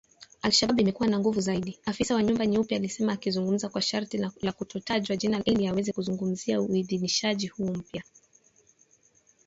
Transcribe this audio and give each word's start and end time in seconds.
Al-Shabaab 0.41 0.79
imekuwa 0.79 1.07
na 1.09 1.19
nguvu 1.19 1.41
zaidi, 1.41 1.79
afisa 1.85 2.15
wa 2.15 2.23
nyumba 2.23 2.45
nyeupe 2.45 2.75
alisema 2.75 3.13
akizungumza 3.13 3.69
kwa 3.69 3.81
sharti 3.81 4.17
la 4.41 4.51
kutotajwa 4.51 5.15
jina 5.17 5.43
ili 5.43 5.67
aweze 5.67 5.91
kuzungumzia 5.93 6.61
uidhinishaji 6.61 7.47
huo 7.47 7.67
mpya. 7.71 8.03